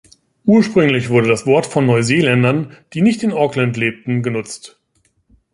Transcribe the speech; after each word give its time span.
Ursprünglich 0.45 1.11
wurde 1.11 1.27
das 1.27 1.45
Wort 1.45 1.67
von 1.67 1.85
Neuseeländern, 1.85 2.75
die 2.93 3.03
nicht 3.03 3.21
in 3.21 3.33
Auckland 3.33 3.77
lebten, 3.77 4.23
genutzt. 4.23 4.81